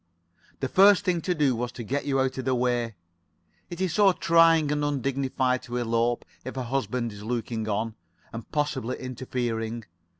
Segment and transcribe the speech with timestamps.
[0.61, 2.95] The first thing to do was to get you out of the way.
[3.69, 7.93] It is so trying and undignified to elope if a husband is looking on,
[8.33, 9.85] and possibly interfering.